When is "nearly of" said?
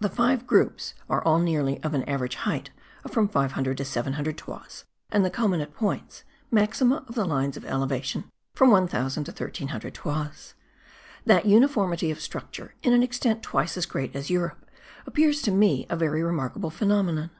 1.38-1.94